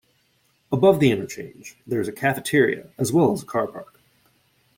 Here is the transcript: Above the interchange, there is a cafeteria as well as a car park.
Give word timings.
Above 0.71 0.99
the 0.99 1.11
interchange, 1.11 1.77
there 1.85 2.01
is 2.01 2.07
a 2.07 2.11
cafeteria 2.11 2.89
as 2.97 3.11
well 3.13 3.33
as 3.33 3.43
a 3.43 3.45
car 3.45 3.67
park. 3.67 3.99